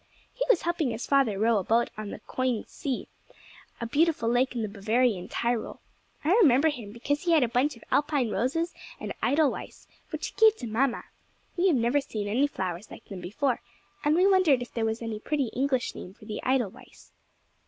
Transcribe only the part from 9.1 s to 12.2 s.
Edelweiss, which he gave to mamma. We had never